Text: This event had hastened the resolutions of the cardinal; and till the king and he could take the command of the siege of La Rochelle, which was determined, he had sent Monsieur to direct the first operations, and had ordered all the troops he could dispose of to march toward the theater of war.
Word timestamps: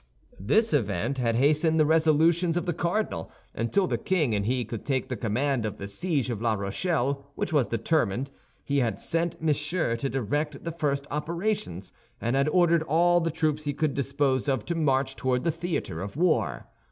This 0.39 0.73
event 0.73 1.19
had 1.19 1.35
hastened 1.35 1.79
the 1.79 1.85
resolutions 1.85 2.57
of 2.57 2.65
the 2.65 2.73
cardinal; 2.73 3.31
and 3.53 3.71
till 3.71 3.85
the 3.85 3.99
king 3.99 4.33
and 4.33 4.47
he 4.47 4.65
could 4.65 4.83
take 4.83 5.09
the 5.09 5.15
command 5.15 5.63
of 5.63 5.77
the 5.77 5.87
siege 5.87 6.31
of 6.31 6.41
La 6.41 6.53
Rochelle, 6.53 7.23
which 7.35 7.53
was 7.53 7.67
determined, 7.67 8.31
he 8.63 8.79
had 8.79 8.99
sent 8.99 9.39
Monsieur 9.43 9.95
to 9.97 10.09
direct 10.09 10.63
the 10.63 10.71
first 10.71 11.05
operations, 11.11 11.91
and 12.19 12.35
had 12.35 12.49
ordered 12.49 12.81
all 12.81 13.21
the 13.21 13.29
troops 13.29 13.65
he 13.65 13.73
could 13.75 13.93
dispose 13.93 14.47
of 14.47 14.65
to 14.65 14.73
march 14.73 15.15
toward 15.15 15.43
the 15.43 15.51
theater 15.51 16.01
of 16.01 16.17
war. 16.17 16.65